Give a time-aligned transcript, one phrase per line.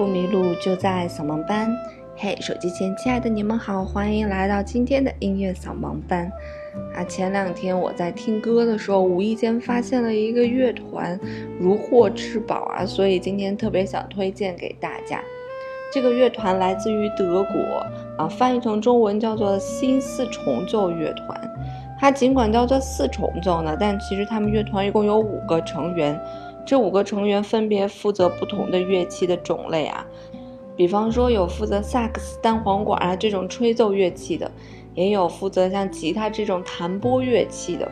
[0.00, 1.70] 不迷路，就在扫盲班。
[2.16, 6.32] 嘿，手机前亲爱的你们好，欢迎来到今天的音乐扫盲班。
[6.96, 11.20] 啊，前两天我在听歌的时候，无意间发现了一个乐团，
[11.60, 15.20] 如获至宝啊，所以今天特别想推荐给大家。
[15.92, 17.86] 这个乐团来自于德国，
[18.16, 21.38] 啊，翻译成中文叫做新四重奏乐团。
[21.98, 26.18] 它尽管叫做四重奏呢，但其实他们乐团一共有五个成员。
[26.70, 30.06] 这五个成员分别负责不同的乐器的种类啊，
[30.76, 34.48] 比方说有负责萨克斯、单簧管啊这种吹奏乐器的，
[34.94, 37.90] 也有负责像吉他这种弹拨乐器的，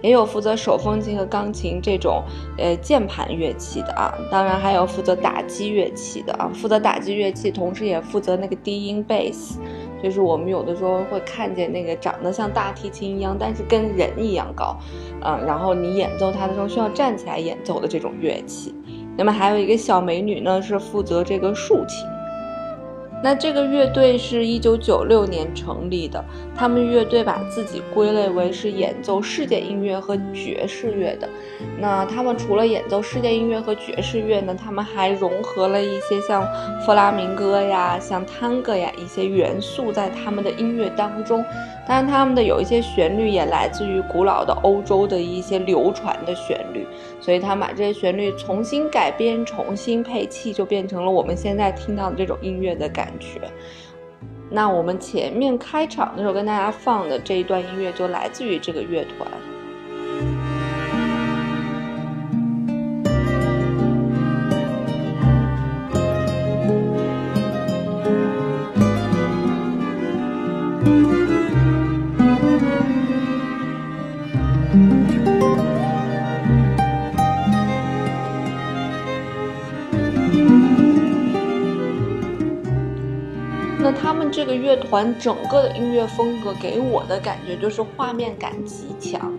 [0.00, 2.22] 也有负责手风琴和钢琴这种
[2.56, 9.58] 呃键盘乐器的啊，当然还有负责打击乐器的啊，负责打击乐器，同时也负责那个低音贝斯。
[10.02, 14.76] 就是我们有的时候会看见那个长得像大提琴一样，但是跟人一样高，
[15.22, 18.74] 嗯，然后你演奏它的时候需要站起来演奏的这种乐器。
[19.16, 22.08] 那么还有一个小美女呢，是负责这个竖琴。
[23.22, 26.24] 那这个乐队是一九九六年成立的，
[26.56, 31.28] 他们乐队把自己归类为是演奏世界音乐和爵士乐的。
[31.78, 36.46] 那他们除了演奏世界音乐和爵士乐呢，他们还融合了一些像
[36.84, 41.44] 弗拉明戈呀、像探戈呀一些元素在他们的音乐当中。
[41.86, 46.86] 当然，他们的有一些旋律也来自于古老的欧洲的一些流传的旋律，
[47.20, 53.40] 所以他把这些旋律重新改编、重新配器，就变成了我们现在听到的这种音乐的感觉。
[54.50, 59.30] 那我们前面开场的时候跟大家放的这一段音乐，就来自于这个乐团。
[83.82, 89.32] 那他们这个乐团整个的音乐风格给我的感觉就是画面感极强，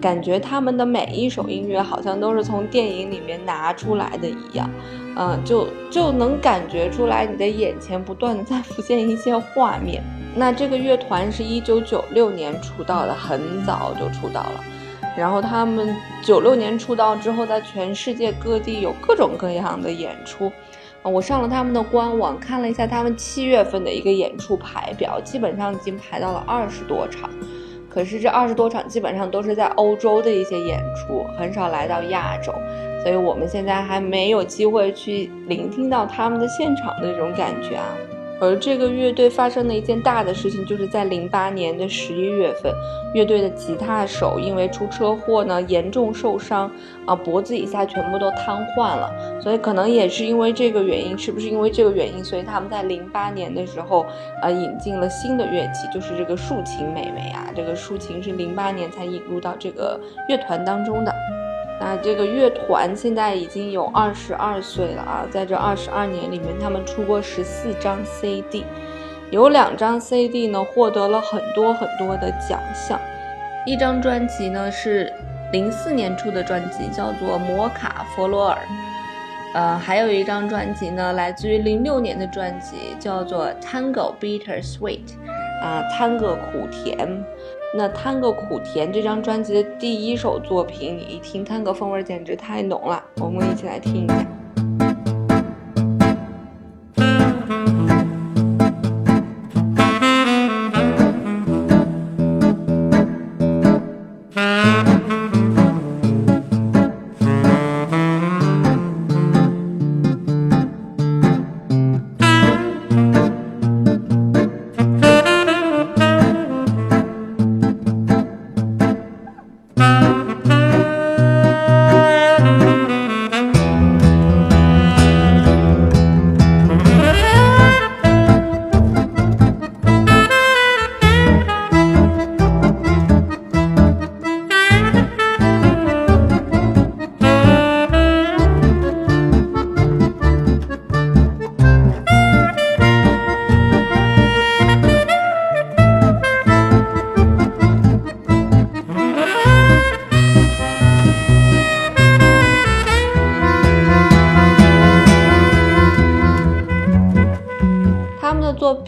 [0.00, 4.70] 感觉他们的每一首音乐好像都是从电影里面拿出来的一样，
[5.16, 10.00] 嗯，就就能感觉出来你的眼前不断的在浮现一些画面。
[10.36, 14.64] 那这个乐团是一九九六年出道的，很早就出道了，
[15.16, 20.52] 然后他们九六年出道之后，在全世界各地有各种各样的演出。
[21.02, 27.30] 我上了他们的官网，看了一下他们七月份的一个演出排表，基本上已经排到了二十多场。
[27.88, 32.52] 可是这二十多场基本上都是在欧洲的一些演出，很少来到亚洲，
[33.02, 37.86] 所以我们现在还没有机会去聆听到他们的现场的那种感觉啊。
[38.40, 42.74] 而这个乐队发生的一件大的事情，就是在零八年的十一月份，
[43.12, 46.70] 乐队的吉他手因为出车祸呢，严重受伤，
[47.04, 49.12] 啊，脖子以下全部都瘫痪了。
[49.40, 54.06] 所以可能也是因为这个原因，是不是因为这个原因，所以他们在零八年的时候，
[54.42, 57.52] 呃，引进了新的乐器，就是这个竖琴美眉啊。
[57.54, 61.14] 这个竖琴是零八年才引入到这个乐团当中的。
[61.80, 68.66] 那这个乐团现在已经有二十二岁了啊，在这二十二年里面，他们出过十四张 CD，
[69.30, 73.00] 有两张 CD 呢获得了很多很多的奖项，
[73.64, 75.10] 一张专辑呢是
[75.52, 78.56] 零四年出的专辑，叫做《摩卡佛罗尔》，
[79.52, 85.00] 呃，还有一张专辑呢来自于零六年的专辑，叫做《Tango Bitter Sweet》，
[85.62, 86.96] 啊，探戈苦甜。
[87.76, 94.39] 那《探戈苦甜》这张专辑的第一首作品，你一听探戈风味简直太浓了，我们一起来听一下。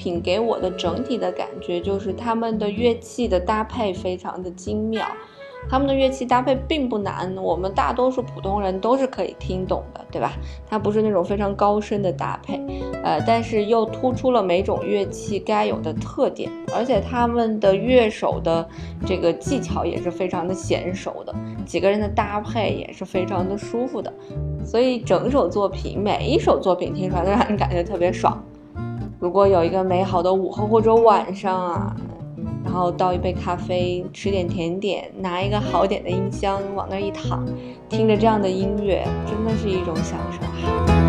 [0.02, 5.06] 品给我的整体的感觉就是他们的乐器的搭配非常的精妙，
[5.70, 10.32] 他们的乐器搭配并不难，我们大多数普通人都是可以听懂的，对吧？
[10.68, 12.60] 它不是那种非常高深的搭配，
[13.04, 18.68] 呃，但是又突出了每种乐器该有的特点，而且他们的乐手的
[19.06, 21.32] 这个技巧也是非常的娴熟的，
[21.64, 24.12] 几个人的搭配也是非常的舒服的，
[24.64, 28.42] 所以整首作品每一首作品听出来都让人感觉特别爽。
[29.22, 31.96] 如果有一个美好的午后或者晚上啊。
[32.64, 37.44] 然后倒一杯咖啡，吃点甜点，拿一个好点的音箱往那一躺，
[37.88, 41.01] 听着这样的音乐，真的是一种享受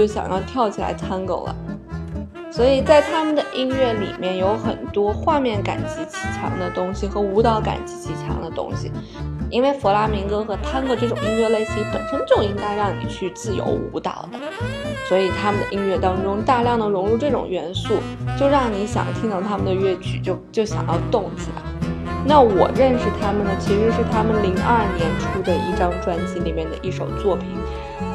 [0.00, 1.54] 就想要跳起来 tango 了，
[2.50, 8.90] 所以在他们的音乐里面有很多画面感极其强的东西和舞蹈感极其强的东西，
[9.50, 14.38] 因为弗拉明戈和 tango 这种音乐类型本身就应该让你去自由舞蹈的，
[15.06, 17.98] 所以他们的音乐当中大量的融入这种元素，
[18.38, 21.60] 就让你想听到他们的乐曲就就想要动起来。
[22.24, 27.48] 那我认识他们呢，其实是他们零二年出的一张专辑里面的一首作品。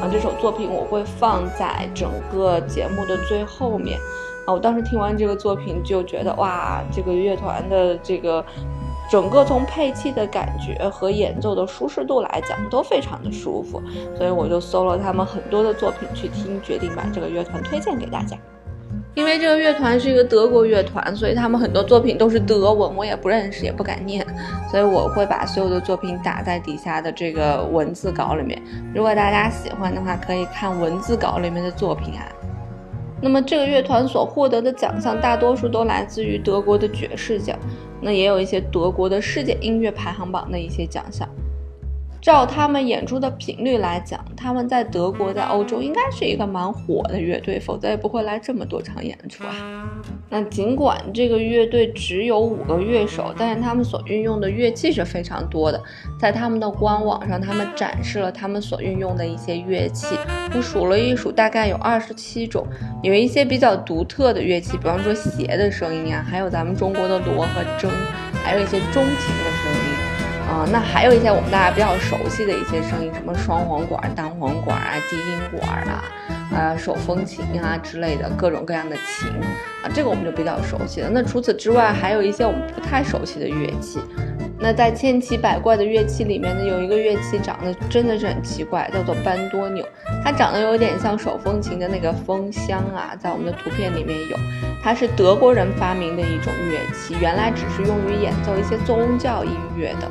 [0.00, 3.98] 啊，这首作品我会放在整个节目的最后面。
[4.46, 8.44] 啊，我当时听完这个作品就觉得，哇，这个乐团的这个
[9.10, 13.82] 整个从配器的感觉和演奏的舒适度来讲都非常的舒服，
[14.16, 18.36] 所以我就搜了他们很多的作品去听，决定把这个乐团推荐给大家。
[19.16, 24.24] 因为这个乐团是一个德国乐团，所以他们很多作品都是德文，我也不认识，也不敢念，
[24.70, 28.62] 所以我会把所有的作品打在底下的这个文字稿里面。
[28.94, 32.28] 如果大家喜欢的话，可以看文字稿里面的作品啊。
[33.22, 37.58] 那么这个乐团所获得的奖项，大多数都来自于德国的爵士奖，
[38.02, 41.26] 那也有一些德国的世界音乐排行榜的一些奖项。
[42.20, 49.52] 照他们演出的频率来讲，他们在德国、在欧洲应该是一个蛮火的乐队，否则也不会来这么多场演出啊。
[50.28, 55.80] 那尽管这个乐队只有五个乐手，但是他们所运用的乐器是非常多的。
[56.18, 60.16] 在他们的官网上，他们展示了他们所运用的一些乐器，
[60.54, 62.66] 我数了一数，大概有二十七种，
[63.02, 67.88] 有一些比较独特的乐器，比方说鞋的声音啊，还有咱们中国的锣和筝，
[68.42, 70.15] 还有一些钟琴的声音。
[70.48, 76.04] 啊，那还有一些我们大家比较熟悉的一些声音，什么双簧管、单簧管啊、低音管啊，
[76.54, 79.28] 呃，手风琴啊之类的各种各样的琴
[79.82, 81.10] 啊，这个我们就比较熟悉了。
[81.12, 84.00] 那除此之外，还有一些我们不太熟悉的乐器。
[84.58, 89.84] 那在千奇百怪的乐器里面呢，有一个乐器长得真的是很奇怪，叫做班多纽，
[90.24, 94.36] 它长得有点像手风琴的那个风箱啊，在我们的图片里面有，
[94.82, 100.08] 它是德国人发明的一种乐器，原来只是用于演奏一些宗教音乐的。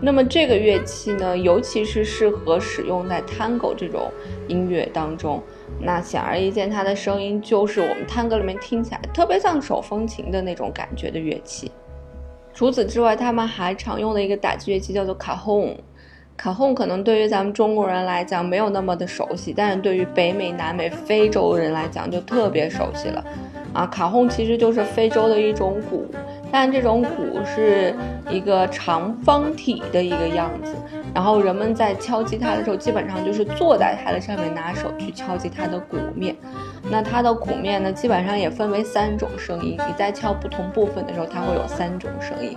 [0.00, 4.10] 那么这个乐器呢，尤其是适合使用在 Tango 这种
[4.46, 5.42] 音乐当中。
[5.80, 11.70] 那显而易见，它的声音就是我们 Tango 里面听起来特别像手风琴的那种感觉的乐器。
[12.52, 15.76] 除此之外，他们还常用的一个打击乐器叫做卡洪。
[16.36, 23.24] 卡洪可能对于咱们中国人来讲没有那么的熟悉，但是对于北美、南美、非洲人来讲就特别熟悉了。
[23.72, 26.06] 啊，卡洪其实就是非洲的一种鼓。
[26.52, 27.94] 但这种鼓是
[28.30, 30.74] 一个长方体的一个样子，
[31.14, 36.34] 然后人们在敲击它的时候，基本上就是坐在它的上面，拿手去敲击它的鼓面。
[36.88, 39.76] 那它的鼓面呢，基本上也分为三种声音。
[39.88, 42.56] 你在敲不同部分的时候，它会有三种声音。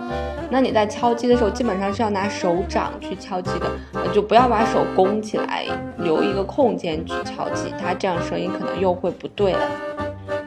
[0.51, 3.67] 那你在敲击的时候，基本上是要拿手掌去敲击的，
[4.13, 5.65] 就不要把手弓起来，
[5.97, 9.59] 留一个空间去敲击，它这样声音可能又会不对了。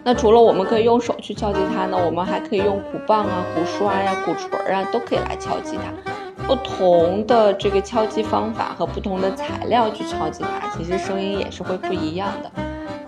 [0.04, 6.12] 那除了我们可以用手去敲击它呢，我们还可以用鼓棒啊、鼓刷呀、鼓槌啊，都可以来敲击它。
[6.44, 12.50] 不同的这个敲击方法和不同的材料去敲击它，其实声音也是会不一样的。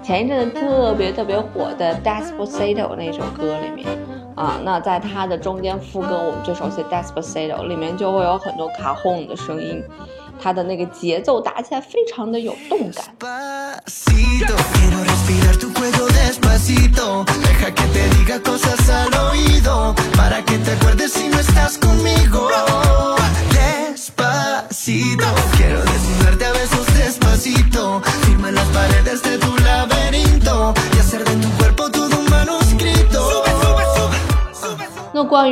[0.03, 3.89] 前一阵子特别特别火的《Despacito》那首歌里面
[4.37, 9.83] 啊，那在它的中间副歌，我们最熟悉《Despacito》里面就会有很多卡洪的声音。
[10.41, 13.05] 他的那个节奏打起来非常的有动感。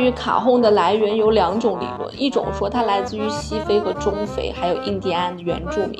[0.03, 5.99] 于卡洪的来源有两种理论，一种说它来自于西非和中非，还有印第安原住民。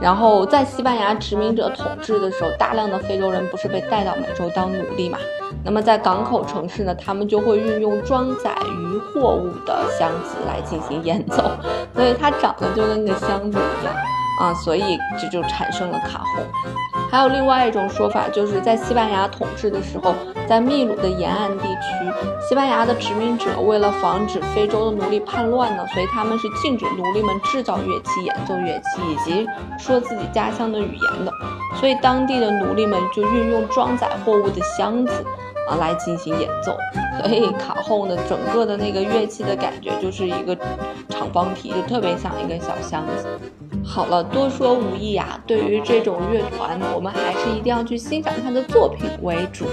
[0.00, 5.18] 然后在西班牙殖民者统治的时候，大量的非洲人不是被带到美洲当奴隶嘛？
[5.62, 11.50] 那么在港口城市呢，他们就会运用装载鱼货物的箱子来进行演奏，
[11.94, 13.94] 所以它长得就跟个箱子一样
[14.40, 16.44] 啊，所以这就产生了卡洪。
[17.10, 20.14] 还有另外一种说法，就是在西班牙统治的时候，
[20.48, 29.46] 在秘鲁的沿岸地区，西班牙的殖民者为了防止非洲的奴隶叛乱呢，所以他们是禁止奴隶们制造乐器、演奏乐器以及
[29.78, 31.32] 说自己家乡的语言的，
[31.78, 35.24] 所以当地的奴隶们就运用装载货物的箱子。
[35.68, 36.76] 啊，来进行演奏，
[37.22, 40.56] 所以卡后呢，整个的那个乐器的感觉就是一个
[41.08, 43.38] 长方体，就特别像一个小箱子。
[43.84, 45.38] 好了，多说无益啊。
[45.46, 49.64] 对于这种乐团，我们还是一定要去欣赏他的作品为主。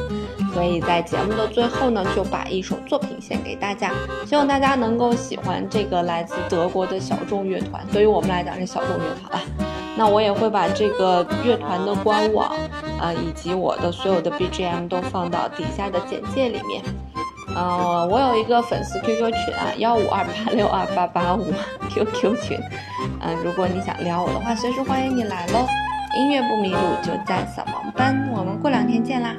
[0.54, 3.92] 所以在节目的最后呢，就把一首作品献给大家，
[4.26, 7.86] 希望大家能够喜欢这个来自德国的小众乐团。
[7.92, 9.46] 对于我们来讲是小众乐团啊。
[9.96, 12.56] 那我也会把这个乐团的官网，
[13.00, 16.84] 啊，以及我的所有的 BGM 都放到底下的简介里面。
[17.58, 21.52] 呃，我有一个粉丝 QQ 群啊，幺五二八六二八八五
[21.90, 22.60] QQ 群。
[23.20, 25.66] 嗯，如果你想撩我的话，随时欢迎你来喽。
[26.16, 28.30] 音乐不迷路，就在扫盲班。
[28.32, 29.36] 我们过两天见啦。